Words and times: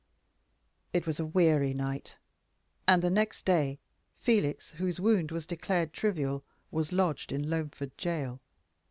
It 0.93 1.05
was 1.05 1.19
a 1.19 1.25
weary 1.27 1.75
night; 1.75 2.15
and 2.87 3.03
the 3.03 3.11
next 3.11 3.45
day, 3.45 3.77
Felix, 4.17 4.71
whose 4.77 4.99
wound 4.99 5.29
was 5.29 5.45
declared 5.45 5.93
trivial, 5.93 6.43
was 6.71 6.91
lodged 6.91 7.31
in 7.31 7.47
Loamford 7.51 7.95
Jail. 7.99 8.41